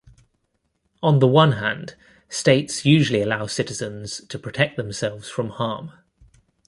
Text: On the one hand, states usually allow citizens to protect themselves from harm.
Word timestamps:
On 1.03 1.19
the 1.19 1.27
one 1.27 1.51
hand, 1.51 1.93
states 2.27 2.85
usually 2.85 3.21
allow 3.21 3.45
citizens 3.45 4.21
to 4.29 4.39
protect 4.39 4.75
themselves 4.75 5.29
from 5.29 5.49
harm. 5.49 5.91